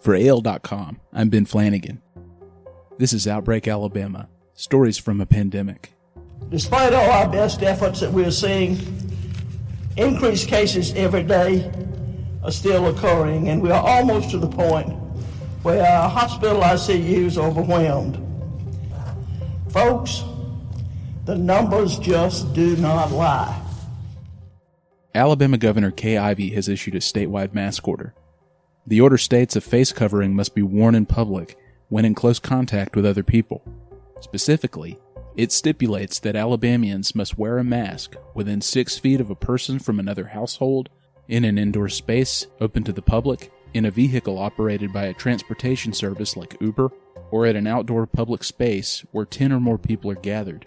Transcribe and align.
For 0.00 0.14
AL.com, 0.14 1.00
I'm 1.12 1.30
Ben 1.30 1.46
Flanagan. 1.46 2.00
This 2.98 3.12
is 3.12 3.26
Outbreak 3.26 3.66
Alabama 3.66 4.28
Stories 4.54 4.98
from 4.98 5.20
a 5.20 5.26
Pandemic. 5.26 5.92
Despite 6.48 6.92
all 6.92 7.10
our 7.10 7.28
best 7.28 7.62
efforts 7.62 8.00
that 8.00 8.12
we're 8.12 8.30
seeing, 8.30 8.78
increased 9.96 10.48
cases 10.48 10.94
every 10.94 11.24
day 11.24 11.70
are 12.44 12.52
still 12.52 12.86
occurring, 12.86 13.48
and 13.48 13.60
we 13.60 13.70
are 13.70 13.82
almost 13.82 14.30
to 14.30 14.38
the 14.38 14.48
point 14.48 14.90
where 15.62 15.84
our 15.84 16.08
hospital 16.08 16.60
ICUs 16.60 17.36
are 17.36 17.48
overwhelmed. 17.48 18.22
Folks, 19.70 20.22
the 21.24 21.36
numbers 21.36 21.98
just 21.98 22.54
do 22.54 22.76
not 22.76 23.10
lie. 23.10 23.60
Alabama 25.14 25.58
Governor 25.58 25.90
Kay 25.90 26.16
Ivey 26.18 26.50
has 26.50 26.68
issued 26.68 26.94
a 26.94 27.00
statewide 27.00 27.52
mask 27.54 27.88
order. 27.88 28.14
The 28.88 29.00
order 29.00 29.18
states 29.18 29.56
a 29.56 29.60
face 29.60 29.90
covering 29.90 30.36
must 30.36 30.54
be 30.54 30.62
worn 30.62 30.94
in 30.94 31.06
public 31.06 31.58
when 31.88 32.04
in 32.04 32.14
close 32.14 32.38
contact 32.38 32.94
with 32.94 33.04
other 33.04 33.24
people. 33.24 33.62
Specifically, 34.20 34.98
it 35.36 35.50
stipulates 35.50 36.20
that 36.20 36.36
Alabamians 36.36 37.14
must 37.14 37.36
wear 37.36 37.58
a 37.58 37.64
mask 37.64 38.14
within 38.34 38.60
six 38.60 38.96
feet 38.96 39.20
of 39.20 39.28
a 39.28 39.34
person 39.34 39.78
from 39.78 39.98
another 39.98 40.28
household, 40.28 40.88
in 41.28 41.44
an 41.44 41.58
indoor 41.58 41.88
space 41.88 42.46
open 42.60 42.84
to 42.84 42.92
the 42.92 43.02
public, 43.02 43.52
in 43.74 43.84
a 43.84 43.90
vehicle 43.90 44.38
operated 44.38 44.92
by 44.92 45.06
a 45.06 45.14
transportation 45.14 45.92
service 45.92 46.36
like 46.36 46.56
Uber, 46.60 46.90
or 47.32 47.44
at 47.44 47.56
an 47.56 47.66
outdoor 47.66 48.06
public 48.06 48.44
space 48.44 49.04
where 49.10 49.26
10 49.26 49.52
or 49.52 49.60
more 49.60 49.78
people 49.78 50.10
are 50.10 50.14
gathered. 50.14 50.64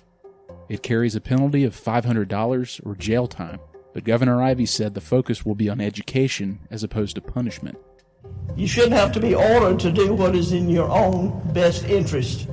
It 0.67 0.83
carries 0.83 1.15
a 1.15 1.21
penalty 1.21 1.63
of 1.63 1.73
$500 1.73 2.85
or 2.85 2.95
jail 2.95 3.27
time, 3.27 3.59
but 3.93 4.03
Governor 4.03 4.41
Ivey 4.43 4.65
said 4.65 4.93
the 4.93 5.01
focus 5.01 5.45
will 5.45 5.55
be 5.55 5.69
on 5.69 5.79
education 5.79 6.59
as 6.69 6.83
opposed 6.83 7.15
to 7.15 7.21
punishment. 7.21 7.77
You 8.55 8.67
shouldn't 8.67 8.93
have 8.93 9.11
to 9.13 9.19
be 9.19 9.35
ordered 9.35 9.79
to 9.79 9.91
do 9.91 10.13
what 10.13 10.35
is 10.35 10.51
in 10.51 10.69
your 10.69 10.89
own 10.89 11.41
best 11.53 11.85
interest 11.85 12.47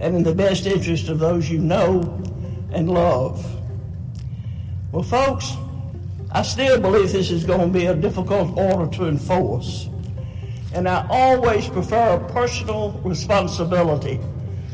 and 0.00 0.16
in 0.16 0.22
the 0.22 0.34
best 0.34 0.66
interest 0.66 1.08
of 1.08 1.18
those 1.18 1.48
you 1.48 1.58
know 1.58 2.00
and 2.72 2.90
love. 2.90 3.44
Well, 4.90 5.02
folks, 5.02 5.56
I 6.32 6.42
still 6.42 6.80
believe 6.80 7.12
this 7.12 7.30
is 7.30 7.44
going 7.44 7.72
to 7.72 7.78
be 7.78 7.86
a 7.86 7.94
difficult 7.94 8.56
order 8.58 8.90
to 8.96 9.06
enforce. 9.06 9.88
And 10.72 10.88
I 10.88 11.06
always 11.08 11.68
prefer 11.68 12.16
a 12.16 12.32
personal 12.32 13.00
responsibility 13.04 14.18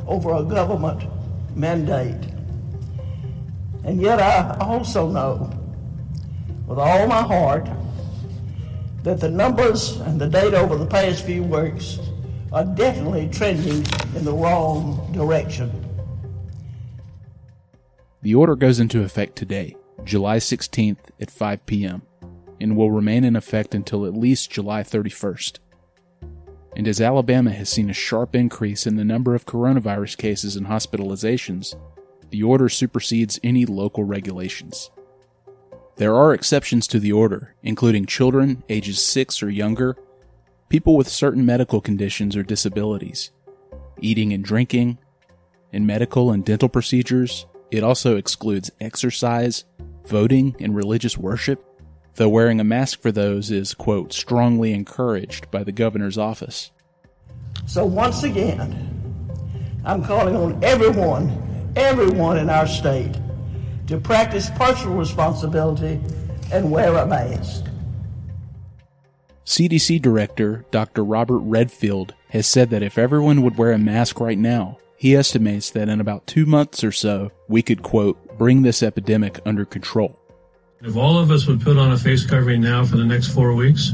over 0.07 0.35
a 0.35 0.43
government 0.43 1.07
mandate. 1.55 2.33
And 3.85 4.01
yet 4.01 4.21
I 4.21 4.57
also 4.61 5.09
know 5.11 5.51
with 6.67 6.79
all 6.79 7.07
my 7.07 7.23
heart 7.23 7.69
that 9.03 9.21
the 9.21 9.31
numbers 9.31 9.97
and 10.01 10.21
the 10.21 10.29
data 10.29 10.59
over 10.59 10.77
the 10.77 10.87
past 10.87 11.25
few 11.25 11.43
weeks 11.43 11.99
are 12.53 12.65
definitely 12.65 13.29
trending 13.29 13.85
in 14.15 14.25
the 14.25 14.33
wrong 14.33 15.11
direction. 15.13 15.71
The 18.23 18.35
order 18.35 18.57
goes 18.57 18.81
into 18.81 19.03
effect 19.03 19.37
today, 19.37 19.77
July 20.05 20.37
16th 20.37 20.99
at 21.21 21.31
5 21.31 21.65
p.m., 21.65 22.03
and 22.61 22.77
will 22.77 22.91
remain 22.91 23.25
in 23.25 23.37
effect 23.37 23.75
until 23.75 24.05
at 24.05 24.15
least 24.15 24.51
July 24.51 24.83
31st. 24.83 25.59
And 26.77 26.87
as 26.87 27.01
Alabama 27.01 27.51
has 27.53 27.71
seen 27.71 27.89
a 27.89 27.95
sharp 27.95 28.35
increase 28.35 28.87
in 28.87 28.97
the 28.97 29.05
number 29.05 29.35
of 29.35 29.47
coronavirus 29.47 30.19
cases 30.19 30.57
and 30.57 30.67
hospitalizations, 30.67 31.75
the 32.29 32.43
order 32.43 32.69
supersedes 32.69 33.41
any 33.43 33.65
local 33.65 34.05
regulations. 34.05 34.91
There 36.01 36.17
are 36.17 36.33
exceptions 36.33 36.87
to 36.87 36.99
the 36.99 37.13
order, 37.13 37.55
including 37.63 38.07
children 38.07 38.63
ages 38.71 39.05
6 39.05 39.43
or 39.43 39.51
younger, 39.51 39.99
people 40.71 40.97
with 40.97 41.11
certain 41.11 41.45
medical 41.45 41.83
conditions 41.83 42.35
or 42.35 42.43
disabilities, 42.43 43.33
eating 44.01 44.33
and 44.33 44.43
drinking, 44.43 44.97
and 45.75 45.87
medical 45.87 46.31
and 46.31 46.43
dental 46.43 46.71
procedures. 46.71 47.45
It 47.71 47.83
also 47.83 48.17
excludes 48.17 48.71
exercise, 48.81 49.67
voting, 50.07 50.57
and 50.59 50.75
religious 50.75 51.19
worship, 51.19 51.63
though 52.15 52.31
wearing 52.31 52.61
a 52.61 52.65
mask 52.65 53.03
for 53.03 53.13
those 53.13 53.51
is, 53.51 53.75
quote, 53.75 54.15
strongly 54.15 54.73
encouraged 54.73 55.51
by 55.51 55.65
the 55.65 55.71
governor's 55.71 56.17
office. 56.17 56.71
So 57.67 57.85
once 57.85 58.23
again, 58.23 59.83
I'm 59.85 60.03
calling 60.03 60.35
on 60.35 60.65
everyone, 60.65 61.75
everyone 61.77 62.39
in 62.39 62.49
our 62.49 62.67
state 62.67 63.15
to 63.91 63.99
practice 63.99 64.49
personal 64.51 64.97
responsibility 64.97 66.01
and 66.53 66.71
wear 66.71 66.97
a 66.97 67.07
mask. 67.07 67.67
CDC 69.45 70.01
Director 70.01 70.65
Dr. 70.71 71.05
Robert 71.05 71.41
Redfield 71.41 72.15
has 72.29 72.47
said 72.47 72.71
that 72.71 72.85
if 72.85 72.97
everyone 72.97 73.43
would 73.43 73.59
wear 73.59 73.73
a 73.73 73.79
mask 73.79 74.21
right 74.21 74.39
now, 74.39 74.79
he 74.97 75.17
estimates 75.17 75.71
that 75.71 75.89
in 75.89 76.01
about 76.01 76.27
two 76.27 76.47
months 76.47 76.85
or 76.85 76.93
so, 76.93 77.33
we 77.49 77.63
could, 77.63 77.83
quote, 77.83 78.39
bring 78.39 78.63
this 78.63 78.83
epidemic 78.83 79.41
under 79.45 79.65
control. 79.65 80.17
If 80.83 80.97
all 80.97 81.19
of 81.19 81.31
us 81.31 81.47
would 81.47 81.61
put 81.61 81.77
on 81.77 81.91
a 81.91 81.99
face 81.99 82.25
covering 82.25 82.61
now 82.61 82.85
for 82.85 82.97
the 82.97 83.05
next 83.05 83.35
four 83.35 83.55
weeks 83.55 83.93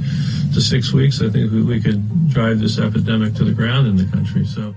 to 0.52 0.60
six 0.60 0.92
weeks, 0.92 1.22
I 1.22 1.30
think 1.30 1.50
we 1.52 1.80
could 1.80 2.30
drive 2.30 2.60
this 2.60 2.78
epidemic 2.78 3.34
to 3.34 3.44
the 3.44 3.52
ground 3.52 3.86
in 3.86 3.96
the 3.96 4.04
country. 4.04 4.44
So, 4.44 4.74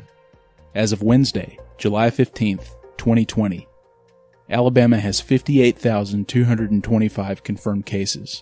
as 0.75 0.91
of 0.91 1.03
Wednesday, 1.03 1.59
July 1.77 2.09
15th, 2.09 2.69
2020, 2.97 3.68
Alabama 4.51 4.97
has 4.97 5.21
58,225 5.21 7.43
confirmed 7.43 7.85
cases, 7.85 8.41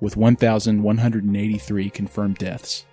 with 0.00 0.16
1,183 0.16 1.90
confirmed 1.90 2.38
deaths, 2.38 2.86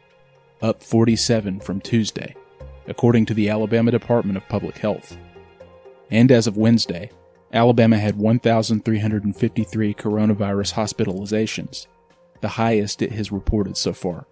up 0.62 0.84
47 0.84 1.62
from 1.62 1.80
Tuesday, 1.80 2.36
according 2.88 3.26
to 3.26 3.34
the 3.34 3.50
Alabama 3.50 3.90
Department 3.90 4.36
of 4.36 4.50
Public 4.50 4.80
Health. 4.80 5.18
And 6.10 6.30
as 6.30 6.46
of 6.46 6.58
Wednesday, 6.58 7.10
Alabama 7.54 7.98
had 7.98 8.18
1,353 8.18 9.94
coronavirus 9.94 10.74
hospitalizations, 10.74 11.88
the 12.42 12.50
highest 12.50 13.02
it 13.02 13.14
has 13.14 13.32
reported 13.32 13.78
so 13.78 13.94
far. 13.94 14.26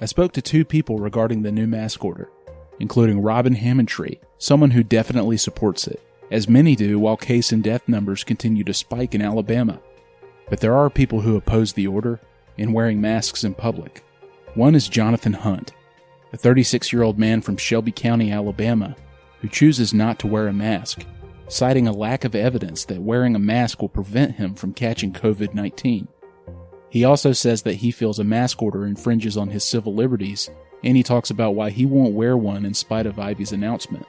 I 0.00 0.06
spoke 0.06 0.30
to 0.34 0.42
two 0.42 0.64
people 0.64 1.00
regarding 1.00 1.42
the 1.42 1.50
new 1.50 1.66
mask 1.66 2.04
order, 2.04 2.30
including 2.78 3.22
Robin 3.22 3.56
Hammontree, 3.56 4.20
someone 4.38 4.70
who 4.70 4.84
definitely 4.84 5.36
supports 5.36 5.88
it 5.88 6.00
as 6.30 6.48
many 6.48 6.76
do 6.76 6.98
while 6.98 7.16
case 7.16 7.52
and 7.52 7.62
death 7.62 7.88
numbers 7.88 8.24
continue 8.24 8.64
to 8.64 8.74
spike 8.74 9.14
in 9.14 9.22
Alabama. 9.22 9.80
But 10.48 10.60
there 10.60 10.76
are 10.76 10.90
people 10.90 11.20
who 11.20 11.36
oppose 11.36 11.72
the 11.72 11.86
order 11.86 12.20
in 12.56 12.72
wearing 12.72 13.00
masks 13.00 13.44
in 13.44 13.54
public. 13.54 14.04
One 14.54 14.74
is 14.74 14.88
Jonathan 14.88 15.32
Hunt, 15.32 15.72
a 16.32 16.36
36 16.36 16.92
year 16.92 17.02
old 17.02 17.18
man 17.18 17.40
from 17.40 17.56
Shelby 17.56 17.92
County, 17.92 18.32
Alabama, 18.32 18.96
who 19.40 19.48
chooses 19.48 19.94
not 19.94 20.18
to 20.20 20.26
wear 20.26 20.48
a 20.48 20.52
mask, 20.52 21.04
citing 21.48 21.86
a 21.86 21.92
lack 21.92 22.24
of 22.24 22.34
evidence 22.34 22.84
that 22.86 23.02
wearing 23.02 23.34
a 23.34 23.40
mask 23.40 23.80
will 23.80 23.88
prevent 23.88 24.36
him 24.36 24.54
from 24.54 24.74
catching 24.74 25.12
COVID 25.12 25.54
19. 25.54 26.08
He 26.90 27.04
also 27.04 27.32
says 27.32 27.62
that 27.62 27.74
he 27.74 27.90
feels 27.90 28.18
a 28.18 28.24
mask 28.24 28.62
order 28.62 28.86
infringes 28.86 29.36
on 29.36 29.48
his 29.48 29.64
civil 29.64 29.94
liberties, 29.94 30.50
and 30.82 30.96
he 30.96 31.02
talks 31.02 31.30
about 31.30 31.54
why 31.54 31.70
he 31.70 31.84
won't 31.84 32.14
wear 32.14 32.36
one 32.36 32.64
in 32.64 32.74
spite 32.74 33.06
of 33.06 33.18
Ivey's 33.18 33.52
announcement. 33.52 34.06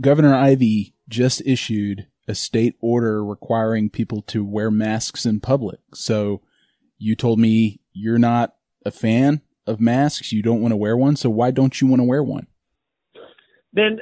Governor 0.00 0.34
Ivey 0.34 0.94
just 1.08 1.42
issued 1.44 2.06
a 2.26 2.34
state 2.34 2.76
order 2.80 3.24
requiring 3.24 3.90
people 3.90 4.22
to 4.22 4.44
wear 4.44 4.70
masks 4.70 5.26
in 5.26 5.40
public. 5.40 5.80
So 5.94 6.42
you 6.98 7.16
told 7.16 7.38
me 7.38 7.80
you're 7.92 8.18
not 8.18 8.54
a 8.86 8.90
fan 8.90 9.42
of 9.66 9.80
masks. 9.80 10.32
You 10.32 10.42
don't 10.42 10.60
want 10.60 10.72
to 10.72 10.76
wear 10.76 10.96
one. 10.96 11.16
So 11.16 11.28
why 11.28 11.50
don't 11.50 11.80
you 11.80 11.88
want 11.88 12.00
to 12.00 12.04
wear 12.04 12.22
one? 12.22 12.46
Then 13.72 13.98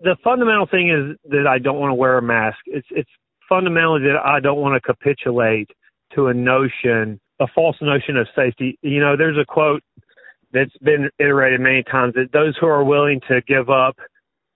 the 0.00 0.16
fundamental 0.24 0.66
thing 0.66 0.90
is 0.90 1.18
that 1.30 1.46
I 1.46 1.58
don't 1.58 1.78
want 1.78 1.90
to 1.90 1.94
wear 1.94 2.18
a 2.18 2.22
mask. 2.22 2.58
It's, 2.66 2.86
it's 2.90 3.10
fundamentally 3.48 4.02
that 4.02 4.20
I 4.24 4.40
don't 4.40 4.60
want 4.60 4.74
to 4.74 4.94
capitulate 4.94 5.70
to 6.14 6.28
a 6.28 6.34
notion, 6.34 7.20
a 7.40 7.46
false 7.54 7.76
notion 7.80 8.16
of 8.16 8.26
safety. 8.34 8.78
You 8.82 9.00
know, 9.00 9.16
there's 9.16 9.38
a 9.38 9.44
quote 9.44 9.82
that's 10.52 10.76
been 10.82 11.10
iterated 11.18 11.60
many 11.60 11.82
times 11.82 12.14
that 12.14 12.32
those 12.32 12.56
who 12.60 12.66
are 12.66 12.84
willing 12.84 13.20
to 13.28 13.40
give 13.42 13.68
up 13.68 13.96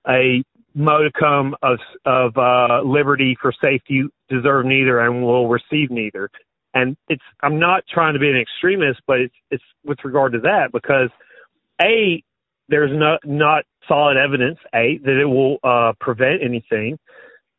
a 0.09 0.43
modicum 0.75 1.55
of 1.63 1.79
of 2.05 2.37
uh, 2.37 2.83
liberty 2.83 3.37
for 3.41 3.53
safety 3.61 4.05
deserve 4.29 4.67
neither 4.67 5.01
and 5.01 5.23
will 5.23 5.49
receive 5.49 5.91
neither. 5.91 6.31
And 6.75 6.97
it's 7.09 7.23
I'm 7.43 7.59
not 7.59 7.85
trying 7.93 8.15
to 8.15 8.21
be 8.21 8.29
an 8.29 8.37
extremist, 8.37 9.01
but 9.07 9.21
it's 9.21 9.35
it's 9.51 9.65
with 9.85 9.99
regard 10.05 10.33
to 10.33 10.41
that 10.41 10.71
because 10.73 11.11
a 11.81 12.23
there's 12.69 12.91
not 12.93 13.21
not 13.25 13.65
solid 13.87 14.17
evidence 14.17 14.59
a 14.75 14.99
that 15.05 15.21
it 15.21 15.27
will 15.27 15.59
uh, 15.65 15.93
prevent 16.01 16.43
anything. 16.43 16.99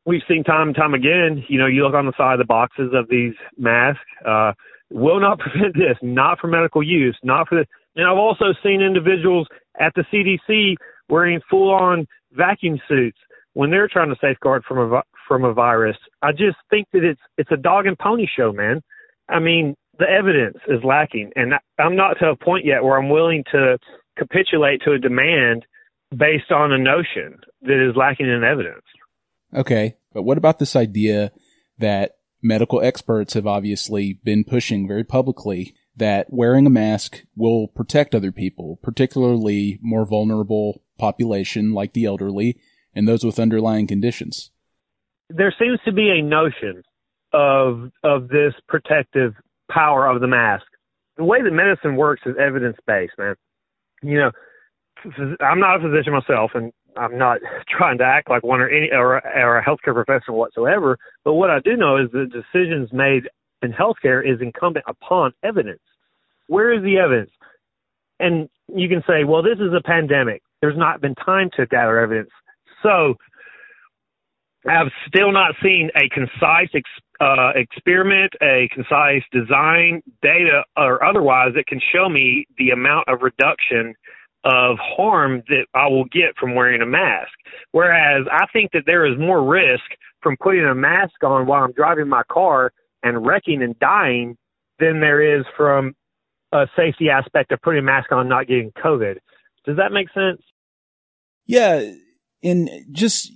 We've 0.05 0.21
seen 0.27 0.43
time 0.43 0.69
and 0.69 0.75
time 0.75 0.93
again. 0.93 1.43
You 1.49 1.59
know, 1.59 1.67
you 1.67 1.83
look 1.83 1.93
on 1.93 2.05
the 2.05 2.13
side 2.17 2.33
of 2.33 2.39
the 2.39 2.45
boxes 2.45 2.91
of 2.93 3.09
these 3.09 3.33
masks. 3.57 3.99
Uh, 4.25 4.53
will 4.91 5.19
not 5.19 5.39
prevent 5.39 5.75
this, 5.75 5.97
not 6.01 6.39
for 6.39 6.47
medical 6.47 6.83
use, 6.83 7.17
not 7.23 7.47
for 7.47 7.55
the. 7.59 7.65
And 7.95 8.07
I've 8.07 8.17
also 8.17 8.53
seen 8.63 8.81
individuals 8.81 9.47
at 9.79 9.93
the 9.95 10.03
CDC 10.13 10.75
wearing 11.09 11.41
full 11.49 11.71
on 11.71 12.07
vacuum 12.31 12.79
suits 12.87 13.17
when 13.53 13.71
they're 13.71 13.87
trying 13.87 14.09
to 14.09 14.15
safeguard 14.21 14.63
from 14.67 14.93
a 14.93 15.01
from 15.27 15.43
a 15.43 15.53
virus. 15.53 15.97
I 16.21 16.31
just 16.31 16.57
think 16.69 16.87
that 16.93 17.03
it's 17.03 17.21
it's 17.37 17.51
a 17.51 17.57
dog 17.57 17.85
and 17.85 17.97
pony 17.97 18.27
show, 18.27 18.51
man. 18.51 18.81
I 19.29 19.39
mean, 19.39 19.75
the 19.97 20.09
evidence 20.09 20.57
is 20.67 20.83
lacking, 20.83 21.31
and 21.35 21.53
I'm 21.77 21.95
not 21.95 22.15
to 22.19 22.29
a 22.29 22.35
point 22.35 22.65
yet 22.65 22.83
where 22.83 22.97
I'm 22.97 23.09
willing 23.09 23.43
to 23.51 23.77
capitulate 24.17 24.81
to 24.83 24.93
a 24.93 24.99
demand 24.99 25.65
based 26.15 26.51
on 26.51 26.71
a 26.71 26.77
notion 26.77 27.39
that 27.61 27.89
is 27.89 27.95
lacking 27.95 28.27
in 28.27 28.43
evidence. 28.43 28.83
Okay, 29.53 29.95
but 30.13 30.23
what 30.23 30.37
about 30.37 30.59
this 30.59 30.75
idea 30.75 31.31
that 31.77 32.13
medical 32.41 32.81
experts 32.81 33.33
have 33.33 33.47
obviously 33.47 34.19
been 34.23 34.43
pushing 34.43 34.87
very 34.87 35.03
publicly 35.03 35.75
that 35.95 36.27
wearing 36.29 36.65
a 36.65 36.69
mask 36.69 37.23
will 37.35 37.67
protect 37.67 38.15
other 38.15 38.31
people, 38.31 38.79
particularly 38.81 39.79
more 39.81 40.05
vulnerable 40.05 40.81
population 40.99 41.73
like 41.73 41.93
the 41.93 42.05
elderly 42.05 42.57
and 42.93 43.07
those 43.07 43.23
with 43.23 43.39
underlying 43.39 43.87
conditions? 43.87 44.51
There 45.29 45.53
seems 45.57 45.79
to 45.85 45.91
be 45.91 46.09
a 46.09 46.21
notion 46.21 46.83
of 47.33 47.91
of 48.03 48.27
this 48.29 48.53
protective 48.67 49.33
power 49.71 50.07
of 50.07 50.21
the 50.21 50.27
mask. 50.27 50.65
The 51.17 51.23
way 51.23 51.41
that 51.41 51.51
medicine 51.51 51.95
works 51.95 52.21
is 52.25 52.35
evidence 52.39 52.77
based, 52.87 53.13
man. 53.17 53.35
You 54.01 54.17
know, 54.17 54.31
I'm 55.39 55.59
not 55.59 55.77
a 55.77 55.79
physician 55.79 56.13
myself, 56.13 56.51
and 56.55 56.71
I'm 56.97 57.17
not 57.17 57.39
trying 57.69 57.97
to 57.99 58.03
act 58.03 58.29
like 58.29 58.43
one 58.43 58.61
or 58.61 58.69
any 58.69 58.89
or, 58.91 59.15
or 59.25 59.57
a 59.57 59.63
healthcare 59.63 59.93
professional 59.93 60.37
whatsoever. 60.37 60.97
But 61.23 61.33
what 61.33 61.49
I 61.49 61.59
do 61.59 61.75
know 61.75 61.97
is 61.97 62.11
that 62.11 62.31
decisions 62.31 62.91
made 62.91 63.29
in 63.61 63.73
healthcare 63.73 64.25
is 64.25 64.41
incumbent 64.41 64.85
upon 64.87 65.33
evidence. 65.43 65.81
Where 66.47 66.73
is 66.73 66.83
the 66.83 66.97
evidence? 66.97 67.31
And 68.19 68.49
you 68.73 68.89
can 68.89 69.03
say, 69.07 69.23
well, 69.23 69.43
this 69.43 69.59
is 69.59 69.73
a 69.73 69.81
pandemic. 69.81 70.41
There's 70.61 70.77
not 70.77 71.01
been 71.01 71.15
time 71.15 71.49
to 71.55 71.65
gather 71.65 71.99
evidence. 71.99 72.29
So 72.83 73.15
I've 74.67 74.91
still 75.07 75.31
not 75.31 75.55
seen 75.63 75.89
a 75.95 76.09
concise 76.09 76.69
ex- 76.73 76.89
uh, 77.21 77.51
experiment, 77.55 78.33
a 78.41 78.69
concise 78.73 79.23
design, 79.31 80.01
data, 80.21 80.63
or 80.75 81.03
otherwise 81.03 81.53
that 81.55 81.67
can 81.67 81.79
show 81.93 82.09
me 82.09 82.45
the 82.57 82.71
amount 82.71 83.07
of 83.07 83.21
reduction 83.21 83.93
of 84.43 84.77
harm 84.79 85.43
that 85.49 85.65
I 85.73 85.87
will 85.87 86.05
get 86.05 86.37
from 86.39 86.55
wearing 86.55 86.81
a 86.81 86.85
mask. 86.85 87.31
Whereas 87.71 88.25
I 88.31 88.45
think 88.53 88.71
that 88.71 88.83
there 88.85 89.05
is 89.05 89.17
more 89.19 89.43
risk 89.43 89.83
from 90.21 90.37
putting 90.41 90.65
a 90.65 90.75
mask 90.75 91.23
on 91.23 91.45
while 91.45 91.63
I'm 91.63 91.73
driving 91.73 92.07
my 92.07 92.23
car 92.31 92.71
and 93.03 93.25
wrecking 93.25 93.61
and 93.61 93.77
dying 93.79 94.37
than 94.79 94.99
there 94.99 95.39
is 95.39 95.45
from 95.57 95.93
a 96.51 96.67
safety 96.75 97.09
aspect 97.09 97.51
of 97.51 97.61
putting 97.61 97.79
a 97.79 97.83
mask 97.83 98.11
on 98.11 98.27
not 98.27 98.47
getting 98.47 98.71
COVID. 98.83 99.17
Does 99.65 99.77
that 99.77 99.91
make 99.91 100.07
sense? 100.13 100.41
Yeah. 101.49 101.93
And 102.43 102.69
just 102.91 103.31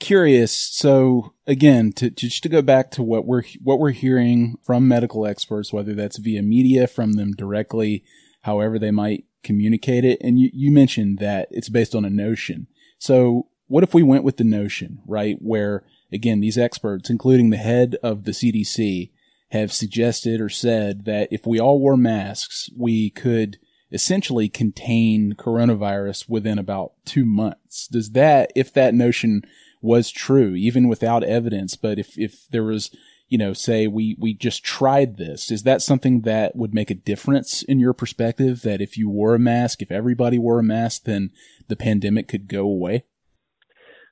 curious. 0.00 0.56
So 0.56 1.34
again, 1.46 1.92
to, 1.92 2.08
just 2.08 2.42
to 2.44 2.48
go 2.48 2.62
back 2.62 2.90
to 2.92 3.02
what 3.02 3.26
we're, 3.26 3.42
what 3.62 3.78
we're 3.78 3.90
hearing 3.90 4.56
from 4.64 4.88
medical 4.88 5.26
experts, 5.26 5.70
whether 5.70 5.94
that's 5.94 6.16
via 6.16 6.42
media 6.42 6.86
from 6.86 7.12
them 7.12 7.32
directly, 7.32 8.04
however 8.40 8.78
they 8.78 8.90
might 8.90 9.26
communicate 9.44 10.06
it. 10.06 10.18
And 10.22 10.38
you, 10.38 10.48
you 10.54 10.72
mentioned 10.72 11.18
that 11.18 11.48
it's 11.50 11.68
based 11.68 11.94
on 11.94 12.06
a 12.06 12.10
notion. 12.10 12.68
So 12.98 13.48
what 13.66 13.84
if 13.84 13.92
we 13.92 14.02
went 14.02 14.24
with 14.24 14.38
the 14.38 14.44
notion, 14.44 15.02
right? 15.06 15.36
Where 15.38 15.84
again, 16.10 16.40
these 16.40 16.56
experts, 16.56 17.10
including 17.10 17.50
the 17.50 17.58
head 17.58 17.96
of 18.02 18.24
the 18.24 18.32
CDC, 18.32 19.10
have 19.50 19.74
suggested 19.74 20.40
or 20.40 20.48
said 20.48 21.04
that 21.04 21.28
if 21.30 21.46
we 21.46 21.60
all 21.60 21.78
wore 21.78 21.98
masks, 21.98 22.70
we 22.74 23.10
could 23.10 23.58
essentially 23.90 24.48
contain 24.48 25.34
coronavirus 25.38 26.28
within 26.28 26.58
about 26.58 26.92
two 27.04 27.24
months. 27.24 27.88
Does 27.88 28.10
that, 28.10 28.52
if 28.54 28.72
that 28.74 28.94
notion 28.94 29.42
was 29.80 30.10
true, 30.10 30.54
even 30.54 30.88
without 30.88 31.24
evidence, 31.24 31.76
but 31.76 31.98
if, 31.98 32.18
if 32.18 32.46
there 32.50 32.64
was, 32.64 32.90
you 33.28 33.38
know, 33.38 33.52
say 33.52 33.86
we, 33.86 34.16
we 34.18 34.34
just 34.34 34.64
tried 34.64 35.16
this, 35.16 35.50
is 35.50 35.62
that 35.62 35.82
something 35.82 36.22
that 36.22 36.56
would 36.56 36.74
make 36.74 36.90
a 36.90 36.94
difference 36.94 37.62
in 37.62 37.78
your 37.78 37.92
perspective? 37.92 38.62
That 38.62 38.80
if 38.80 38.96
you 38.96 39.08
wore 39.08 39.34
a 39.34 39.38
mask, 39.38 39.82
if 39.82 39.90
everybody 39.90 40.38
wore 40.38 40.58
a 40.58 40.64
mask, 40.64 41.04
then 41.04 41.30
the 41.68 41.76
pandemic 41.76 42.28
could 42.28 42.48
go 42.48 42.62
away? 42.62 43.04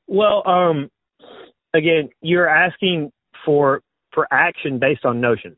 Well, 0.06 0.46
um, 0.46 0.90
again, 1.74 2.10
you're 2.20 2.48
asking 2.48 3.10
for 3.44 3.82
for 4.12 4.26
action 4.30 4.78
based 4.78 5.04
on 5.04 5.20
notion, 5.20 5.56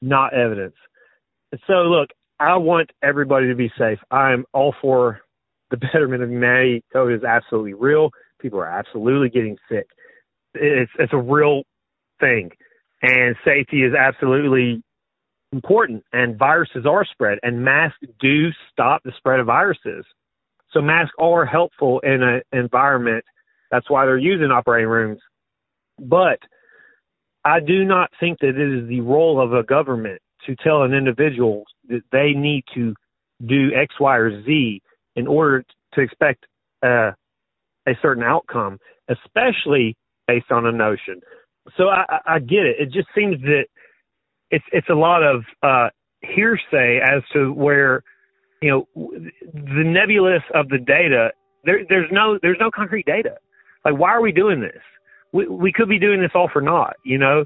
not 0.00 0.34
evidence. 0.34 0.76
So, 1.66 1.72
look, 1.82 2.10
I 2.42 2.56
want 2.56 2.90
everybody 3.04 3.46
to 3.46 3.54
be 3.54 3.70
safe. 3.78 4.00
I'm 4.10 4.44
all 4.52 4.74
for 4.82 5.20
the 5.70 5.76
betterment 5.92 6.24
of 6.24 6.30
humanity. 6.30 6.82
COVID 6.92 7.18
is 7.18 7.24
absolutely 7.24 7.74
real. 7.74 8.10
People 8.40 8.58
are 8.58 8.66
absolutely 8.66 9.28
getting 9.28 9.56
sick. 9.70 9.86
It's 10.54 10.90
it's 10.98 11.12
a 11.12 11.18
real 11.18 11.62
thing, 12.18 12.50
and 13.00 13.36
safety 13.44 13.84
is 13.84 13.94
absolutely 13.94 14.82
important. 15.52 16.02
And 16.12 16.36
viruses 16.36 16.84
are 16.84 17.04
spread, 17.04 17.38
and 17.44 17.64
masks 17.64 17.98
do 18.20 18.48
stop 18.72 19.02
the 19.04 19.12
spread 19.16 19.38
of 19.38 19.46
viruses. 19.46 20.04
So 20.72 20.82
masks 20.82 21.14
are 21.20 21.46
helpful 21.46 22.00
in 22.00 22.22
an 22.22 22.42
environment. 22.52 23.24
That's 23.70 23.88
why 23.88 24.04
they're 24.04 24.18
used 24.18 24.42
in 24.42 24.50
operating 24.50 24.88
rooms. 24.88 25.20
But 25.98 26.40
I 27.44 27.60
do 27.60 27.84
not 27.84 28.10
think 28.18 28.40
that 28.40 28.48
it 28.48 28.82
is 28.82 28.88
the 28.88 29.00
role 29.00 29.40
of 29.40 29.52
a 29.52 29.62
government 29.62 30.20
to 30.46 30.56
tell 30.56 30.82
an 30.82 30.92
individual 30.92 31.64
that 31.88 32.02
they 32.12 32.32
need 32.32 32.64
to 32.74 32.94
do 33.46 33.70
X, 33.74 33.94
Y, 34.00 34.16
or 34.16 34.42
Z 34.44 34.82
in 35.16 35.26
order 35.26 35.64
to 35.94 36.00
expect 36.00 36.46
uh, 36.82 37.12
a 37.86 37.92
certain 38.00 38.22
outcome, 38.22 38.78
especially 39.08 39.96
based 40.26 40.50
on 40.50 40.66
a 40.66 40.72
notion. 40.72 41.20
So 41.76 41.88
I, 41.88 42.18
I 42.26 42.38
get 42.38 42.66
it. 42.66 42.76
It 42.78 42.92
just 42.92 43.08
seems 43.14 43.40
that 43.42 43.64
it's 44.50 44.64
it's 44.72 44.88
a 44.88 44.94
lot 44.94 45.22
of 45.22 45.42
uh, 45.62 45.88
hearsay 46.22 47.00
as 47.00 47.22
to 47.32 47.52
where 47.52 48.02
you 48.60 48.70
know 48.70 48.88
the 48.94 49.84
nebulous 49.84 50.42
of 50.54 50.68
the 50.68 50.78
data. 50.78 51.30
There, 51.64 51.80
there's 51.88 52.10
no 52.10 52.38
there's 52.42 52.58
no 52.60 52.70
concrete 52.70 53.06
data. 53.06 53.36
Like 53.84 53.98
why 53.98 54.10
are 54.10 54.20
we 54.20 54.32
doing 54.32 54.60
this? 54.60 54.82
We 55.32 55.46
we 55.46 55.72
could 55.72 55.88
be 55.88 55.98
doing 55.98 56.20
this 56.20 56.32
all 56.34 56.50
for 56.52 56.60
naught, 56.60 56.96
you 57.04 57.18
know. 57.18 57.44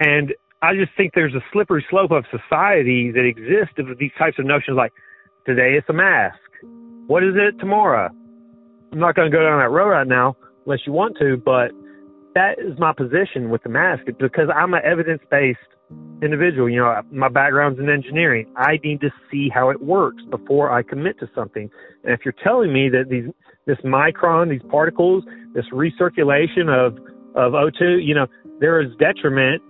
And 0.00 0.34
I 0.62 0.74
just 0.76 0.92
think 0.96 1.12
there's 1.14 1.34
a 1.34 1.42
slippery 1.52 1.84
slope 1.90 2.12
of 2.12 2.24
society 2.30 3.10
that 3.10 3.24
exists 3.24 3.74
of 3.78 3.98
these 3.98 4.12
types 4.16 4.38
of 4.38 4.46
notions 4.46 4.76
like 4.76 4.92
today 5.44 5.74
it's 5.76 5.88
a 5.88 5.92
mask. 5.92 6.38
What 7.08 7.24
is 7.24 7.34
it 7.34 7.58
tomorrow? 7.58 8.08
I'm 8.92 8.98
not 9.00 9.16
going 9.16 9.28
to 9.28 9.36
go 9.36 9.42
down 9.42 9.58
that 9.58 9.70
road 9.70 9.88
right 9.88 10.06
now 10.06 10.36
unless 10.64 10.80
you 10.86 10.92
want 10.92 11.16
to, 11.18 11.36
but 11.36 11.72
that 12.36 12.60
is 12.60 12.78
my 12.78 12.92
position 12.92 13.50
with 13.50 13.64
the 13.64 13.70
mask 13.70 14.04
because 14.06 14.48
I'm 14.54 14.72
an 14.74 14.82
evidence 14.84 15.20
based 15.32 15.58
individual. 16.22 16.70
You 16.70 16.78
know, 16.78 17.02
my 17.10 17.28
background's 17.28 17.80
in 17.80 17.90
engineering. 17.90 18.46
I 18.56 18.78
need 18.84 19.00
to 19.00 19.10
see 19.32 19.48
how 19.52 19.70
it 19.70 19.82
works 19.82 20.22
before 20.30 20.70
I 20.70 20.84
commit 20.84 21.18
to 21.18 21.28
something. 21.34 21.68
And 22.04 22.12
if 22.12 22.20
you're 22.24 22.36
telling 22.44 22.72
me 22.72 22.88
that 22.88 23.08
these 23.10 23.24
this 23.66 23.78
micron, 23.84 24.48
these 24.48 24.62
particles, 24.70 25.24
this 25.54 25.64
recirculation 25.72 26.68
of 26.68 26.98
of 27.34 27.52
O2, 27.52 28.04
you 28.04 28.14
know, 28.14 28.26
there 28.60 28.80
is 28.80 28.90
detriment 28.98 29.60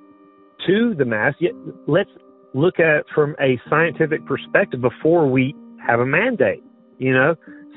to 0.66 0.94
the 0.96 1.04
mass. 1.04 1.34
Yet 1.40 1.52
let's 1.86 2.10
look 2.54 2.78
at 2.78 2.96
it 2.96 3.06
from 3.14 3.34
a 3.40 3.60
scientific 3.68 4.24
perspective 4.26 4.80
before 4.80 5.30
we 5.30 5.54
have 5.86 6.00
a 6.00 6.06
mandate, 6.06 6.62
you 6.98 7.12
know? 7.12 7.34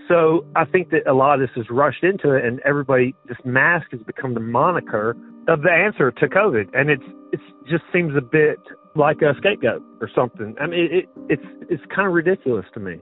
So 0.08 0.46
I 0.56 0.65
think 0.65 0.92
that 0.92 1.08
a 1.08 1.13
lot 1.13 1.42
of 1.42 1.48
this 1.48 1.63
is 1.63 1.68
rushed 1.70 2.04
into 2.04 2.34
it 2.34 2.46
and 2.46 2.60
everybody, 2.65 3.15
this 3.27 3.38
mask 3.44 3.88
has 3.92 4.01
become 4.01 4.34
the 4.34 4.39
moniker 4.39 5.18
of 5.48 5.62
the 5.62 5.72
answer 5.72 6.12
to 6.12 6.27
COVID. 6.27 6.70
And 6.74 6.89
it's, 6.89 7.04
it's 7.32 7.44
just 7.70 7.84
seems 7.92 8.15
a 8.15 8.22
bit 8.22 8.60
like 8.96 9.22
a 9.22 9.34
scapegoat 9.38 9.82
or 10.01 10.10
something. 10.13 10.56
I 10.62 10.68
mean, 10.68 10.80
it, 10.80 10.92
it, 10.92 11.10
it's, 11.30 11.46
it's 11.70 11.84
kind 11.94 12.08
of 12.08 12.13
ridiculous 12.13 12.65
to 12.75 12.80
me. 12.80 13.00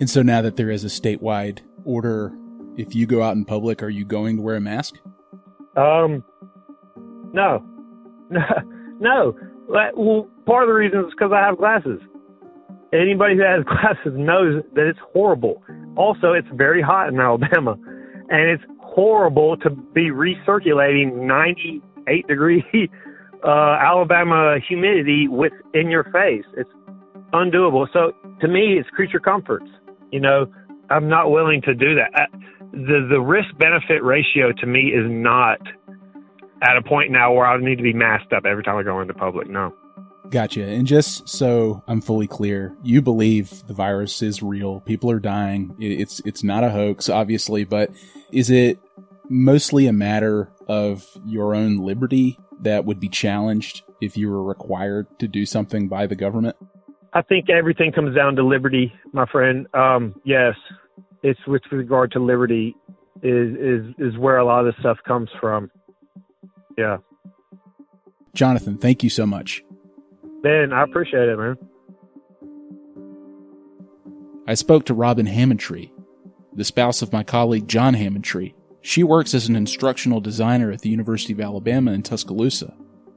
And 0.00 0.08
so 0.08 0.22
now 0.22 0.42
that 0.42 0.56
there 0.56 0.70
is 0.70 0.84
a 0.84 0.88
statewide 0.88 1.60
order, 1.84 2.32
if 2.76 2.94
you 2.94 3.06
go 3.06 3.22
out 3.22 3.36
in 3.36 3.44
public, 3.44 3.82
are 3.82 3.88
you 3.88 4.04
going 4.04 4.36
to 4.36 4.42
wear 4.42 4.56
a 4.56 4.60
mask? 4.60 4.96
Um, 5.76 6.24
no, 7.34 7.64
no. 8.30 8.40
no. 9.00 9.36
Well, 9.68 10.28
part 10.46 10.64
of 10.64 10.68
the 10.68 10.74
reason 10.74 11.00
is 11.00 11.06
because 11.10 11.32
I 11.34 11.44
have 11.44 11.58
glasses. 11.58 12.00
Anybody 12.92 13.36
who 13.36 13.42
has 13.42 13.64
glasses 13.68 14.12
knows 14.16 14.62
that 14.74 14.86
it's 14.86 14.98
horrible. 15.12 15.62
Also, 15.96 16.32
it's 16.32 16.48
very 16.54 16.82
hot 16.82 17.08
in 17.08 17.20
Alabama, 17.20 17.76
and 18.28 18.50
it's 18.50 18.62
horrible 18.80 19.56
to 19.58 19.70
be 19.70 20.10
recirculating 20.10 21.26
98 21.26 22.26
degree 22.28 22.64
uh, 23.44 23.76
Alabama 23.80 24.56
humidity 24.66 25.28
within 25.28 25.90
your 25.90 26.04
face. 26.04 26.44
It's 26.56 26.70
undoable. 27.32 27.86
So 27.92 28.12
to 28.40 28.48
me, 28.48 28.78
it's 28.78 28.88
creature 28.90 29.20
comforts. 29.20 29.66
You 30.10 30.20
know, 30.20 30.46
I'm 30.90 31.08
not 31.08 31.30
willing 31.30 31.62
to 31.62 31.74
do 31.74 31.94
that. 31.96 32.10
I, 32.14 32.26
the 32.72 33.06
the 33.08 33.20
risk 33.20 33.48
benefit 33.58 34.02
ratio 34.02 34.52
to 34.58 34.66
me 34.66 34.92
is 34.92 35.06
not 35.08 35.58
at 36.64 36.76
a 36.76 36.82
point 36.82 37.10
now 37.10 37.32
where 37.32 37.46
I 37.46 37.56
need 37.58 37.76
to 37.76 37.82
be 37.82 37.92
masked 37.92 38.32
up 38.32 38.44
every 38.46 38.62
time 38.62 38.76
I 38.76 38.82
go 38.82 39.00
into 39.00 39.14
public. 39.14 39.48
No. 39.48 39.74
Gotcha. 40.30 40.64
And 40.64 40.86
just 40.86 41.28
so 41.28 41.82
I'm 41.86 42.00
fully 42.00 42.26
clear, 42.26 42.74
you 42.82 43.02
believe 43.02 43.66
the 43.66 43.74
virus 43.74 44.22
is 44.22 44.42
real. 44.42 44.80
People 44.80 45.10
are 45.10 45.20
dying. 45.20 45.76
It's 45.78 46.20
it's 46.24 46.42
not 46.42 46.64
a 46.64 46.70
hoax, 46.70 47.08
obviously, 47.08 47.64
but 47.64 47.90
is 48.32 48.50
it 48.50 48.78
mostly 49.28 49.86
a 49.86 49.92
matter 49.92 50.50
of 50.66 51.06
your 51.26 51.54
own 51.54 51.76
liberty 51.76 52.38
that 52.60 52.86
would 52.86 53.00
be 53.00 53.08
challenged 53.08 53.82
if 54.00 54.16
you 54.16 54.30
were 54.30 54.42
required 54.42 55.06
to 55.18 55.28
do 55.28 55.44
something 55.44 55.88
by 55.88 56.06
the 56.06 56.16
government? 56.16 56.56
I 57.12 57.22
think 57.22 57.50
everything 57.50 57.92
comes 57.92 58.16
down 58.16 58.34
to 58.36 58.42
liberty, 58.44 58.92
my 59.12 59.26
friend. 59.26 59.66
Um, 59.74 60.20
yes, 60.24 60.54
it's 61.22 61.40
with 61.46 61.62
regard 61.70 62.12
to 62.12 62.18
liberty 62.18 62.74
is 63.22 63.54
is 63.56 63.94
is 63.98 64.18
where 64.18 64.38
a 64.38 64.44
lot 64.44 64.66
of 64.66 64.72
this 64.72 64.80
stuff 64.80 64.98
comes 65.06 65.28
from. 65.40 65.70
Yeah. 66.76 66.98
Jonathan, 68.34 68.78
thank 68.78 69.02
you 69.02 69.10
so 69.10 69.26
much. 69.26 69.62
Ben, 70.42 70.72
I 70.72 70.82
appreciate 70.82 71.28
it, 71.28 71.38
man. 71.38 71.56
I 74.46 74.54
spoke 74.54 74.84
to 74.86 74.94
Robin 74.94 75.26
Hammontree, 75.26 75.90
the 76.52 76.64
spouse 76.64 77.00
of 77.00 77.12
my 77.12 77.22
colleague 77.22 77.66
John 77.68 77.94
Hammontree. 77.94 78.54
She 78.82 79.02
works 79.02 79.32
as 79.32 79.48
an 79.48 79.56
instructional 79.56 80.20
designer 80.20 80.70
at 80.70 80.82
the 80.82 80.90
University 80.90 81.32
of 81.32 81.40
Alabama 81.40 81.92
in 81.92 82.02
Tuscaloosa. 82.02 82.74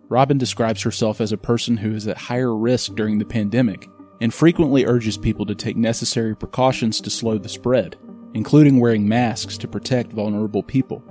Robin 0.08 0.38
describes 0.38 0.82
herself 0.84 1.20
as 1.20 1.34
a 1.34 1.38
person 1.38 1.76
who 1.76 1.94
is 1.94 2.08
at 2.08 2.18
higher 2.18 2.56
risk 2.56 2.96
during 2.96 3.18
the 3.18 3.26
pandemic 3.26 3.90
and 4.22 4.34
frequently 4.34 4.86
urges 4.86 5.18
people 5.18 5.46
to 5.46 5.56
take 5.56 5.76
necessary 5.76 6.36
precautions 6.36 7.02
to 7.02 7.10
slow 7.10 7.38
the 7.38 7.50
spread, 7.50 7.98
including 8.34 8.80
wearing 8.80 9.08
masks 9.08 9.58
to 9.58 9.68
protect 9.68 10.14
vulnerable 10.14 10.64
people. 10.64 11.04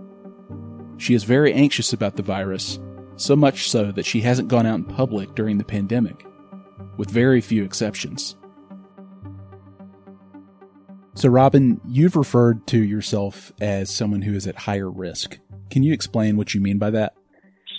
She 0.98 1.14
is 1.14 1.24
very 1.24 1.52
anxious 1.52 1.92
about 1.92 2.16
the 2.16 2.22
virus, 2.22 2.78
so 3.16 3.36
much 3.36 3.70
so 3.70 3.92
that 3.92 4.06
she 4.06 4.20
hasn't 4.20 4.48
gone 4.48 4.66
out 4.66 4.76
in 4.76 4.84
public 4.84 5.34
during 5.34 5.58
the 5.58 5.64
pandemic, 5.64 6.26
with 6.96 7.10
very 7.10 7.40
few 7.40 7.64
exceptions. 7.64 8.36
So, 11.14 11.30
Robin, 11.30 11.80
you've 11.86 12.16
referred 12.16 12.66
to 12.68 12.82
yourself 12.82 13.52
as 13.60 13.94
someone 13.94 14.22
who 14.22 14.34
is 14.34 14.46
at 14.46 14.56
higher 14.56 14.90
risk. 14.90 15.38
Can 15.70 15.82
you 15.82 15.94
explain 15.94 16.36
what 16.36 16.54
you 16.54 16.60
mean 16.60 16.78
by 16.78 16.90
that? 16.90 17.14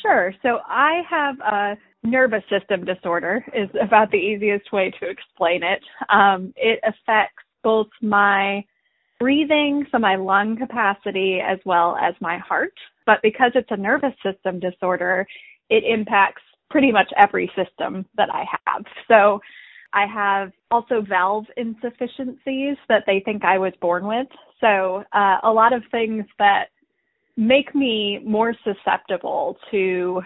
Sure. 0.02 0.34
So, 0.42 0.60
I 0.68 1.02
have 1.08 1.40
a 1.42 1.78
nervous 2.04 2.44
system 2.50 2.86
disorder, 2.86 3.46
is 3.54 3.70
about 3.82 4.12
the 4.12 4.18
easiest 4.18 4.72
way 4.72 4.92
to 5.00 5.10
explain 5.10 5.62
it. 5.64 5.84
Um, 6.10 6.54
it 6.56 6.80
affects 6.84 7.44
both 7.64 7.88
my 8.02 8.64
breathing, 9.20 9.86
so 9.92 10.00
my 10.00 10.16
lung 10.16 10.58
capacity, 10.58 11.40
as 11.40 11.60
well 11.66 11.98
as 12.02 12.14
my 12.22 12.38
heart. 12.38 12.74
But 13.06 13.20
because 13.24 13.52
it's 13.56 13.72
a 13.72 13.78
nervous 13.78 14.14
system 14.24 14.60
disorder, 14.60 15.26
it 15.70 15.84
impacts 15.84 16.42
pretty 16.70 16.92
much 16.92 17.12
every 17.18 17.52
system 17.56 18.06
that 18.18 18.30
I 18.34 18.46
have. 18.66 18.84
So, 19.08 19.40
I 19.94 20.06
have 20.06 20.52
also 20.70 21.02
valve 21.02 21.46
insufficiencies 21.56 22.76
that 22.90 23.04
they 23.08 23.22
think 23.24 23.46
I 23.46 23.58
was 23.58 23.74
born 23.80 24.06
with. 24.06 24.28
So, 24.60 25.04
uh, 25.14 25.38
a 25.44 25.50
lot 25.50 25.72
of 25.74 25.82
things 25.92 26.26
that 26.40 26.66
make 27.38 27.74
me 27.74 28.20
more 28.26 28.54
susceptible 28.64 29.58
to 29.72 30.22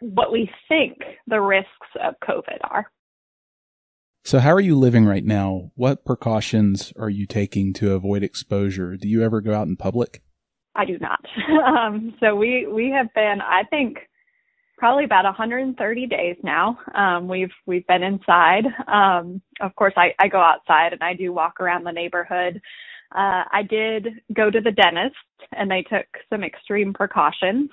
what 0.00 0.32
we 0.32 0.50
think 0.68 0.98
the 1.26 1.40
risks 1.40 1.68
of 2.02 2.14
COVID 2.26 2.58
are. 2.64 2.90
So, 4.30 4.38
how 4.38 4.52
are 4.52 4.60
you 4.60 4.78
living 4.78 5.06
right 5.06 5.24
now? 5.24 5.72
What 5.74 6.04
precautions 6.04 6.92
are 6.96 7.10
you 7.10 7.26
taking 7.26 7.72
to 7.72 7.94
avoid 7.94 8.22
exposure? 8.22 8.96
Do 8.96 9.08
you 9.08 9.24
ever 9.24 9.40
go 9.40 9.52
out 9.52 9.66
in 9.66 9.74
public? 9.74 10.22
I 10.76 10.84
do 10.84 11.00
not. 11.00 11.18
um, 11.66 12.14
so 12.20 12.36
we 12.36 12.64
we 12.72 12.90
have 12.90 13.12
been, 13.12 13.40
I 13.40 13.64
think, 13.70 13.98
probably 14.78 15.02
about 15.02 15.24
130 15.24 16.06
days 16.06 16.36
now. 16.44 16.78
Um, 16.94 17.26
we've 17.26 17.50
we've 17.66 17.84
been 17.88 18.04
inside. 18.04 18.66
Um, 18.86 19.42
of 19.60 19.74
course, 19.74 19.94
I, 19.96 20.14
I 20.20 20.28
go 20.28 20.40
outside 20.40 20.92
and 20.92 21.02
I 21.02 21.14
do 21.14 21.32
walk 21.32 21.60
around 21.60 21.82
the 21.82 21.90
neighborhood. 21.90 22.62
Uh, 23.10 23.42
I 23.50 23.64
did 23.68 24.10
go 24.32 24.48
to 24.48 24.60
the 24.60 24.70
dentist 24.70 25.16
and 25.56 25.68
they 25.68 25.82
took 25.82 26.06
some 26.32 26.44
extreme 26.44 26.94
precautions. 26.94 27.68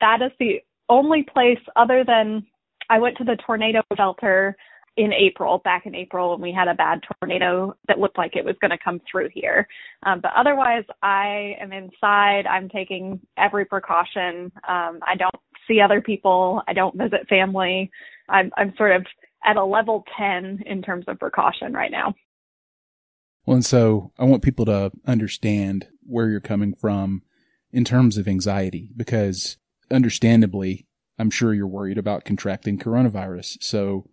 That 0.00 0.22
is 0.22 0.32
the 0.40 0.58
only 0.88 1.22
place 1.32 1.60
other 1.76 2.02
than 2.04 2.44
I 2.88 2.98
went 2.98 3.16
to 3.18 3.24
the 3.24 3.38
tornado 3.46 3.82
shelter 3.96 4.56
in 4.96 5.12
April, 5.12 5.58
back 5.58 5.86
in 5.86 5.94
April 5.94 6.30
when 6.30 6.40
we 6.40 6.52
had 6.52 6.68
a 6.68 6.74
bad 6.74 7.00
tornado 7.20 7.74
that 7.88 7.98
looked 7.98 8.18
like 8.18 8.36
it 8.36 8.44
was 8.44 8.56
going 8.60 8.70
to 8.70 8.78
come 8.78 9.00
through 9.10 9.28
here. 9.32 9.66
Um, 10.04 10.20
but 10.20 10.32
otherwise, 10.36 10.84
I 11.02 11.56
am 11.60 11.72
inside. 11.72 12.46
I'm 12.46 12.68
taking 12.68 13.20
every 13.38 13.64
precaution. 13.64 14.52
Um, 14.68 15.00
I 15.06 15.14
don't 15.16 15.34
see 15.68 15.80
other 15.80 16.00
people. 16.00 16.62
I 16.66 16.72
don't 16.72 16.96
visit 16.96 17.28
family. 17.28 17.90
I'm, 18.28 18.50
I'm 18.56 18.74
sort 18.76 18.96
of 18.96 19.06
at 19.44 19.56
a 19.56 19.64
level 19.64 20.04
10 20.18 20.64
in 20.66 20.82
terms 20.82 21.04
of 21.08 21.18
precaution 21.18 21.72
right 21.72 21.90
now. 21.90 22.14
Well, 23.46 23.54
and 23.54 23.64
so 23.64 24.12
I 24.18 24.24
want 24.24 24.42
people 24.42 24.66
to 24.66 24.92
understand 25.06 25.88
where 26.02 26.28
you're 26.28 26.40
coming 26.40 26.74
from 26.74 27.22
in 27.72 27.84
terms 27.84 28.18
of 28.18 28.28
anxiety, 28.28 28.90
because 28.96 29.56
understandably, 29.90 30.86
I'm 31.18 31.30
sure 31.30 31.54
you're 31.54 31.66
worried 31.66 31.98
about 31.98 32.24
contracting 32.24 32.78
coronavirus. 32.78 33.58
So 33.62 34.08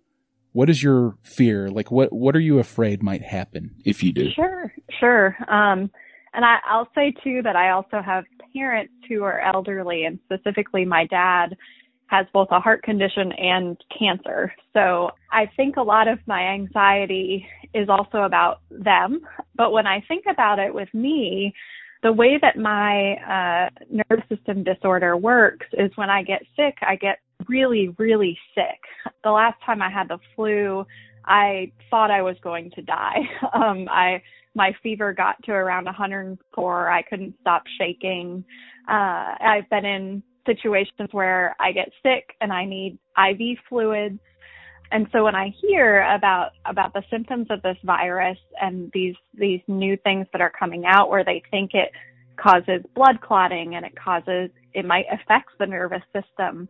what 0.58 0.72
is 0.72 0.82
your 0.82 1.16
fear? 1.22 1.70
Like 1.70 1.92
what, 1.92 2.12
what 2.12 2.36
are 2.36 2.40
you 2.40 2.58
afraid 2.58 3.04
might 3.04 3.22
happen 3.22 3.76
if 3.86 4.02
you 4.02 4.12
do? 4.12 4.32
Sure, 4.32 4.74
sure. 5.00 5.38
Um, 5.48 5.92
and 6.34 6.44
I, 6.44 6.58
I'll 6.68 6.90
say 6.96 7.14
too 7.24 7.44
that 7.44 7.56
I 7.56 7.70
also 7.70 8.02
have 8.04 8.24
parents 8.56 8.92
who 9.08 9.22
are 9.22 9.40
elderly 9.40 10.06
and 10.06 10.18
specifically 10.26 10.84
my 10.84 11.06
dad 11.06 11.56
has 12.08 12.26
both 12.34 12.48
a 12.50 12.60
heart 12.60 12.82
condition 12.82 13.32
and 13.34 13.78
cancer. 14.00 14.52
So 14.74 15.12
I 15.32 15.46
think 15.56 15.76
a 15.78 15.84
lot 15.84 16.08
of 16.08 16.18
my 16.26 16.42
anxiety 16.42 17.46
is 17.76 17.88
also 17.88 18.24
about 18.24 18.62
them. 18.72 19.22
But 19.54 19.72
when 19.72 19.86
I 19.86 20.04
think 20.08 20.24
about 20.28 20.58
it 20.58 20.74
with 20.74 20.92
me, 20.92 21.54
the 22.02 22.14
way 22.14 22.40
that 22.42 22.58
my 22.58 23.14
uh, 23.14 23.70
nervous 23.92 24.26
system 24.28 24.64
disorder 24.64 25.16
works 25.16 25.68
is 25.74 25.92
when 25.98 26.10
I 26.10 26.24
get 26.24 26.42
sick, 26.56 26.78
I 26.82 26.96
get 26.96 27.20
really, 27.48 27.90
really 27.98 28.38
sick. 28.56 28.80
The 29.24 29.32
last 29.32 29.58
time 29.66 29.82
I 29.82 29.90
had 29.90 30.10
the 30.10 30.20
flu, 30.36 30.86
I 31.26 31.72
thought 31.90 32.12
I 32.12 32.22
was 32.22 32.36
going 32.42 32.72
to 32.72 32.82
die. 32.82 33.22
Um, 33.54 33.88
I 33.90 34.22
my 34.56 34.74
fever 34.82 35.14
got 35.14 35.42
to 35.44 35.52
around 35.52 35.86
104. 35.86 36.90
I 36.90 37.02
couldn't 37.04 37.36
stop 37.42 37.64
shaking. 37.80 38.44
Uh, 38.90 39.36
I've 39.40 39.70
been 39.70 39.86
in 39.86 40.24
situations 40.48 41.10
where 41.12 41.56
I 41.60 41.72
get 41.72 41.90
sick 42.02 42.36
and 42.42 42.52
I 42.52 42.66
need 42.66 42.98
IV 43.16 43.60
fluids. 43.70 44.20
And 44.92 45.08
so 45.12 45.24
when 45.24 45.36
I 45.36 45.54
hear 45.62 46.02
about 46.12 46.52
about 46.66 46.94
the 46.94 47.04
symptoms 47.12 47.48
of 47.50 47.62
this 47.62 47.78
virus 47.84 48.38
and 48.60 48.90
these 48.94 49.16
these 49.38 49.62
new 49.68 49.98
things 49.98 50.26
that 50.32 50.42
are 50.42 50.52
coming 50.58 50.86
out 50.86 51.10
where 51.10 51.24
they 51.24 51.44
think 51.52 51.72
it 51.74 51.92
causes 52.38 52.82
blood 52.96 53.20
clotting 53.22 53.76
and 53.76 53.86
it 53.86 53.94
causes 53.96 54.50
it 54.74 54.86
might 54.86 55.06
affect 55.12 55.50
the 55.60 55.66
nervous 55.66 56.04
system, 56.14 56.70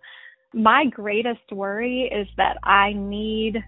my 0.54 0.86
greatest 0.86 1.51
worry 1.51 2.10
is 2.13 2.27
that 2.38 2.58
I 2.63 2.94
need 2.94 3.63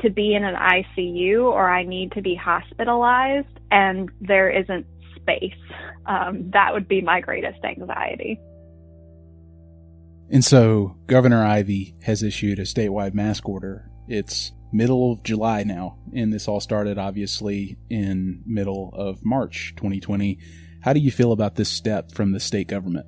to 0.00 0.10
be 0.10 0.34
in 0.34 0.44
an 0.44 0.54
ICU 0.54 1.44
or 1.44 1.70
I 1.70 1.84
need 1.84 2.12
to 2.12 2.22
be 2.22 2.34
hospitalized 2.34 3.60
and 3.70 4.10
there 4.20 4.50
isn't 4.50 4.86
space. 5.16 5.52
Um, 6.06 6.50
that 6.52 6.72
would 6.72 6.88
be 6.88 7.00
my 7.00 7.20
greatest 7.20 7.64
anxiety. 7.64 8.40
And 10.30 10.44
so 10.44 10.96
Governor 11.06 11.44
Ivey 11.44 11.94
has 12.02 12.22
issued 12.22 12.58
a 12.58 12.62
statewide 12.62 13.14
mask 13.14 13.48
order. 13.48 13.90
It's 14.08 14.52
middle 14.72 15.12
of 15.12 15.22
July 15.22 15.62
now, 15.62 15.98
and 16.14 16.32
this 16.32 16.48
all 16.48 16.58
started 16.58 16.98
obviously 16.98 17.76
in 17.90 18.42
middle 18.46 18.90
of 18.94 19.24
March 19.24 19.74
2020. 19.76 20.38
How 20.80 20.94
do 20.94 21.00
you 21.00 21.10
feel 21.10 21.32
about 21.32 21.56
this 21.56 21.68
step 21.68 22.12
from 22.12 22.32
the 22.32 22.40
state 22.40 22.66
government? 22.66 23.06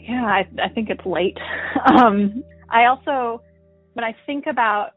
Yeah, 0.00 0.24
I, 0.24 0.48
I 0.62 0.68
think 0.70 0.90
it's 0.90 1.06
late. 1.06 1.38
Um, 1.86 2.42
I 2.74 2.86
also, 2.86 3.40
when 3.92 4.04
I 4.04 4.14
think 4.26 4.46
about 4.46 4.90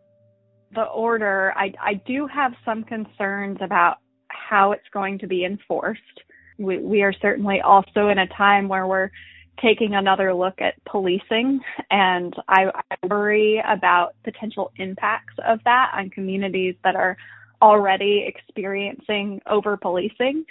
the 0.73 0.83
order, 0.83 1.53
I, 1.55 1.71
I 1.79 1.93
do 2.05 2.27
have 2.27 2.53
some 2.65 2.83
concerns 2.83 3.59
about 3.61 3.97
how 4.29 4.71
it's 4.71 4.89
going 4.91 5.19
to 5.19 5.27
be 5.27 5.45
enforced. 5.45 6.01
We, 6.57 6.79
we 6.79 7.03
are 7.03 7.13
certainly 7.21 7.61
also 7.61 8.09
in 8.09 8.17
a 8.17 8.27
time 8.29 8.67
where 8.67 8.87
we're 8.87 9.11
taking 9.61 9.93
another 9.93 10.33
look 10.33 10.55
at 10.59 10.73
policing, 10.85 11.59
and 11.91 12.35
I, 12.47 12.65
I 12.91 13.07
worry 13.07 13.61
about 13.67 14.15
potential 14.23 14.71
impacts 14.77 15.35
of 15.47 15.59
that 15.65 15.91
on 15.95 16.09
communities 16.09 16.75
that 16.83 16.95
are 16.95 17.15
already 17.61 18.25
experiencing 18.27 19.39
over 19.47 19.77
policing. 19.77 20.45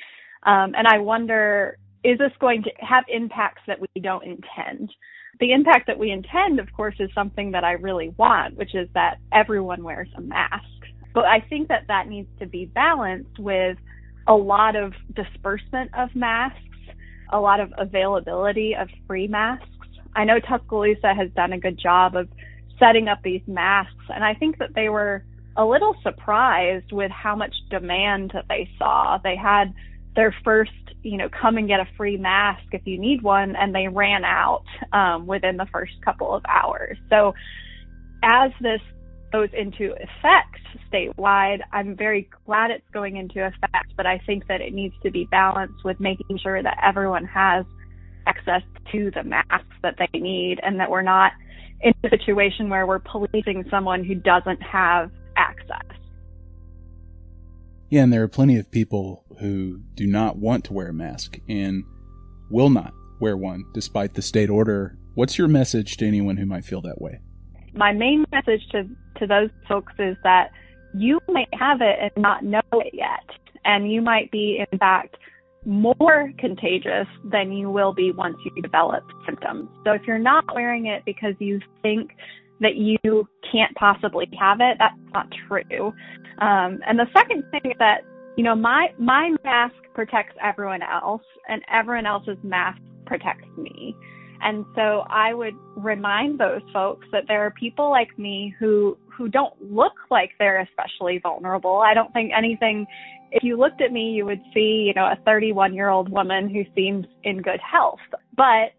Um, 0.44 0.74
and 0.76 0.86
I 0.86 0.98
wonder, 0.98 1.76
is 2.04 2.18
this 2.18 2.32
going 2.40 2.62
to 2.62 2.70
have 2.78 3.04
impacts 3.08 3.62
that 3.66 3.80
we 3.80 4.00
don't 4.00 4.24
intend? 4.24 4.92
The 5.38 5.52
impact 5.52 5.86
that 5.88 5.98
we 5.98 6.10
intend, 6.10 6.60
of 6.60 6.72
course, 6.72 6.94
is 6.98 7.10
something 7.14 7.52
that 7.52 7.64
I 7.64 7.72
really 7.72 8.14
want, 8.16 8.56
which 8.56 8.74
is 8.74 8.88
that 8.94 9.18
everyone 9.32 9.82
wears 9.84 10.08
a 10.16 10.20
mask. 10.20 10.64
But 11.14 11.24
I 11.24 11.40
think 11.40 11.68
that 11.68 11.84
that 11.88 12.08
needs 12.08 12.28
to 12.40 12.46
be 12.46 12.66
balanced 12.66 13.38
with 13.38 13.76
a 14.26 14.34
lot 14.34 14.76
of 14.76 14.92
disbursement 15.14 15.90
of 15.94 16.14
masks 16.14 16.60
a 17.30 17.40
lot 17.40 17.60
of 17.60 17.72
availability 17.78 18.74
of 18.74 18.88
free 19.06 19.26
masks. 19.26 19.66
I 20.14 20.24
know 20.24 20.38
Tuscaloosa 20.40 21.14
has 21.14 21.30
done 21.32 21.52
a 21.52 21.58
good 21.58 21.78
job 21.78 22.16
of 22.16 22.28
setting 22.78 23.08
up 23.08 23.22
these 23.22 23.42
masks, 23.46 24.04
and 24.08 24.24
I 24.24 24.34
think 24.34 24.58
that 24.58 24.74
they 24.74 24.88
were 24.88 25.24
a 25.56 25.64
little 25.64 25.96
surprised 26.02 26.92
with 26.92 27.10
how 27.10 27.34
much 27.34 27.54
demand 27.70 28.32
that 28.34 28.46
they 28.48 28.68
saw. 28.78 29.18
They 29.22 29.36
had 29.36 29.72
their 30.14 30.34
first 30.44 30.72
you 31.06 31.16
know, 31.16 31.28
come 31.28 31.56
and 31.56 31.68
get 31.68 31.78
a 31.78 31.86
free 31.96 32.16
mask 32.16 32.64
if 32.72 32.82
you 32.84 32.98
need 32.98 33.22
one, 33.22 33.54
and 33.54 33.74
they 33.74 33.86
ran 33.86 34.24
out 34.24 34.64
um, 34.92 35.26
within 35.26 35.56
the 35.56 35.66
first 35.72 35.92
couple 36.04 36.34
of 36.34 36.42
hours. 36.48 36.98
So, 37.08 37.32
as 38.24 38.50
this 38.60 38.80
goes 39.32 39.48
into 39.56 39.92
effect 39.92 40.58
statewide, 40.92 41.60
I'm 41.72 41.96
very 41.96 42.28
glad 42.44 42.72
it's 42.72 42.88
going 42.92 43.16
into 43.16 43.46
effect, 43.46 43.92
but 43.96 44.06
I 44.06 44.18
think 44.26 44.48
that 44.48 44.60
it 44.60 44.74
needs 44.74 44.94
to 45.04 45.10
be 45.10 45.26
balanced 45.30 45.84
with 45.84 46.00
making 46.00 46.38
sure 46.42 46.60
that 46.60 46.78
everyone 46.82 47.24
has 47.26 47.64
access 48.26 48.62
to 48.90 49.12
the 49.12 49.22
masks 49.22 49.76
that 49.82 49.94
they 49.98 50.18
need 50.18 50.58
and 50.62 50.80
that 50.80 50.90
we're 50.90 51.02
not 51.02 51.32
in 51.82 51.94
a 52.02 52.10
situation 52.10 52.68
where 52.68 52.84
we're 52.84 52.98
policing 52.98 53.64
someone 53.70 54.02
who 54.02 54.16
doesn't 54.16 54.60
have 54.62 55.10
access. 55.36 55.84
Yeah, 57.88 58.02
and 58.02 58.12
there 58.12 58.22
are 58.22 58.28
plenty 58.28 58.58
of 58.58 58.70
people 58.70 59.24
who 59.38 59.80
do 59.94 60.06
not 60.06 60.36
want 60.36 60.64
to 60.64 60.72
wear 60.72 60.88
a 60.88 60.94
mask 60.94 61.38
and 61.48 61.84
will 62.50 62.70
not 62.70 62.92
wear 63.20 63.36
one 63.36 63.64
despite 63.72 64.14
the 64.14 64.22
state 64.22 64.50
order. 64.50 64.98
What's 65.14 65.38
your 65.38 65.48
message 65.48 65.96
to 65.98 66.06
anyone 66.06 66.36
who 66.36 66.46
might 66.46 66.64
feel 66.64 66.80
that 66.82 67.00
way? 67.00 67.20
My 67.74 67.92
main 67.92 68.24
message 68.32 68.66
to, 68.72 68.88
to 69.18 69.26
those 69.26 69.50
folks 69.68 69.92
is 69.98 70.16
that 70.24 70.50
you 70.94 71.20
might 71.28 71.52
have 71.52 71.80
it 71.80 71.98
and 72.00 72.22
not 72.22 72.44
know 72.44 72.62
it 72.72 72.92
yet. 72.92 73.24
And 73.64 73.90
you 73.90 74.00
might 74.00 74.30
be, 74.30 74.64
in 74.70 74.78
fact, 74.78 75.16
more 75.64 76.32
contagious 76.38 77.06
than 77.24 77.52
you 77.52 77.70
will 77.70 77.92
be 77.92 78.12
once 78.12 78.36
you 78.44 78.62
develop 78.62 79.04
symptoms. 79.24 79.68
So 79.84 79.92
if 79.92 80.02
you're 80.06 80.18
not 80.18 80.44
wearing 80.54 80.86
it 80.86 81.04
because 81.04 81.34
you 81.38 81.60
think 81.82 82.12
that 82.60 82.76
you 82.76 83.28
can't 83.52 83.74
possibly 83.76 84.28
have 84.38 84.58
it, 84.60 84.76
that's 84.78 84.94
not 85.12 85.28
true. 85.48 85.92
Um, 86.38 86.80
and 86.86 86.98
the 86.98 87.06
second 87.16 87.44
thing 87.50 87.62
is 87.64 87.76
that, 87.78 88.02
you 88.36 88.44
know, 88.44 88.54
my, 88.54 88.88
my 88.98 89.34
mask 89.44 89.74
protects 89.94 90.36
everyone 90.42 90.82
else 90.82 91.22
and 91.48 91.62
everyone 91.72 92.06
else's 92.06 92.38
mask 92.42 92.80
protects 93.06 93.48
me. 93.56 93.96
And 94.42 94.64
so 94.74 95.04
I 95.08 95.32
would 95.32 95.54
remind 95.76 96.38
those 96.38 96.60
folks 96.72 97.06
that 97.12 97.24
there 97.26 97.44
are 97.46 97.50
people 97.52 97.90
like 97.90 98.18
me 98.18 98.54
who 98.58 98.98
who 99.16 99.28
don't 99.28 99.54
look 99.72 99.94
like 100.10 100.32
they're 100.38 100.60
especially 100.60 101.18
vulnerable. 101.22 101.78
I 101.78 101.94
don't 101.94 102.12
think 102.12 102.32
anything 102.36 102.86
if 103.32 103.42
you 103.42 103.56
looked 103.56 103.80
at 103.80 103.92
me 103.92 104.12
you 104.12 104.26
would 104.26 104.42
see, 104.52 104.84
you 104.86 104.94
know, 104.94 105.06
a 105.06 105.16
31-year-old 105.26 106.10
woman 106.10 106.50
who 106.50 106.64
seems 106.74 107.06
in 107.24 107.40
good 107.40 107.60
health. 107.60 107.98
But 108.36 108.72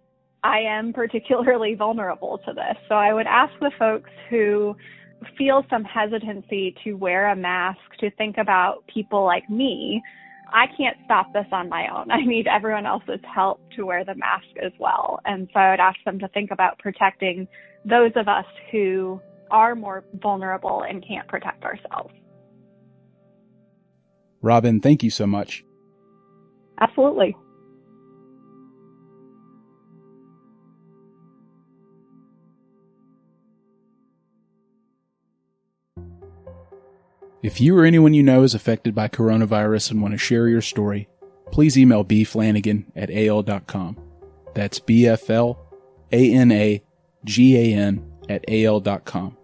I 0.48 0.60
am 0.60 0.94
particularly 0.94 1.76
vulnerable 1.76 2.40
to 2.46 2.54
this. 2.54 2.78
So 2.88 2.96
I 2.96 3.14
would 3.14 3.28
ask 3.28 3.54
the 3.60 3.72
folks 3.78 4.10
who 4.30 4.76
feel 5.38 5.66
some 5.70 5.84
hesitancy 5.84 6.76
to 6.84 6.94
wear 6.94 7.30
a 7.30 7.36
mask 7.36 7.80
to 8.00 8.12
think 8.12 8.38
about 8.38 8.86
people 8.88 9.26
like 9.26 9.50
me 9.50 10.02
I 10.54 10.66
can't 10.78 10.98
stop 11.06 11.34
this 11.34 11.46
on 11.52 11.70
my 11.70 11.88
own. 11.88 12.12
I 12.12 12.24
need 12.24 12.48
everyone 12.48 12.86
else's 12.86 13.20
help 13.34 13.60
to 13.76 13.86
wear 13.86 14.06
the 14.06 14.16
mask 14.16 14.48
as 14.64 14.72
well. 14.80 15.20
And 15.26 15.48
so 15.54 15.60
I 15.60 15.72
would 15.72 15.80
ask 15.80 15.98
them 16.06 16.20
to 16.20 16.28
think 16.30 16.52
about 16.52 16.80
protecting 16.80 17.48
those 17.86 18.12
of 18.16 18.28
us 18.28 18.46
who 18.72 19.22
are 19.52 19.76
more 19.76 20.04
vulnerable 20.22 20.84
and 20.88 21.06
can't 21.08 21.28
protect 21.28 21.64
ourselves. 21.64 22.14
Robin, 24.42 24.80
thank 24.80 25.04
you 25.04 25.10
so 25.10 25.26
much. 25.26 25.64
Absolutely. 26.80 27.36
If 37.48 37.62
you 37.62 37.78
or 37.78 37.86
anyone 37.86 38.14
you 38.14 38.24
know 38.24 38.44
is 38.44 38.54
affected 38.54 38.94
by 38.94 39.08
coronavirus 39.08 39.92
and 39.92 40.02
want 40.02 40.12
to 40.12 40.18
share 40.18 40.50
your 40.50 40.60
story, 40.60 41.08
please 41.50 41.78
email 41.78 42.04
bflanagan 42.04 42.84
at 42.94 43.10
al.com. 43.10 43.98
That's 44.54 44.80
B-F-L-A-N-A-G-A-N 44.80 45.62
at 48.28 48.44
al.com. 48.50 49.38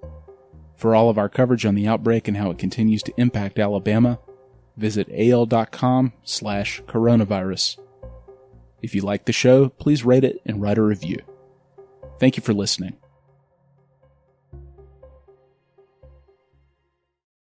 For 0.76 0.94
all 0.94 1.10
of 1.10 1.18
our 1.18 1.30
coverage 1.30 1.66
on 1.66 1.76
the 1.76 1.88
outbreak 1.88 2.28
and 2.28 2.36
how 2.36 2.52
it 2.52 2.58
continues 2.58 3.04
to 3.04 3.14
impact 3.16 3.58
Alabama, 3.58 4.20
visit 4.76 5.08
al.com 5.10 6.12
slash 6.26 6.82
coronavirus. 6.82 7.80
If 8.82 8.94
you 8.94 9.02
like 9.02 9.24
the 9.24 9.32
show, 9.32 9.70
please 9.70 10.04
rate 10.04 10.26
it 10.26 10.42
and 10.46 10.62
write 10.62 10.78
a 10.78 10.84
review. 10.84 11.20
Thank 12.20 12.36
you 12.36 12.44
for 12.44 12.54
listening. 12.54 12.98